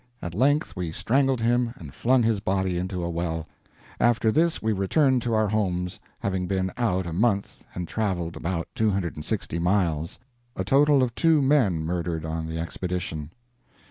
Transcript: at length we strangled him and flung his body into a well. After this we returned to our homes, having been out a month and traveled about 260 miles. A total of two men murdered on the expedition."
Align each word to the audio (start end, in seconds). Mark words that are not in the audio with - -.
at 0.19 0.33
length 0.33 0.75
we 0.75 0.91
strangled 0.91 1.39
him 1.41 1.75
and 1.77 1.93
flung 1.93 2.23
his 2.23 2.39
body 2.39 2.79
into 2.79 3.03
a 3.03 3.09
well. 3.11 3.47
After 3.99 4.31
this 4.31 4.59
we 4.59 4.73
returned 4.73 5.21
to 5.21 5.35
our 5.35 5.47
homes, 5.49 5.99
having 6.21 6.47
been 6.47 6.71
out 6.75 7.05
a 7.05 7.13
month 7.13 7.63
and 7.75 7.87
traveled 7.87 8.35
about 8.35 8.67
260 8.73 9.59
miles. 9.59 10.17
A 10.55 10.63
total 10.63 11.03
of 11.03 11.13
two 11.13 11.39
men 11.39 11.83
murdered 11.83 12.25
on 12.25 12.47
the 12.47 12.57
expedition." 12.57 13.29